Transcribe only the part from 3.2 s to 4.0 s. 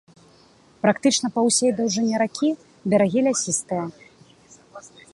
лясістыя.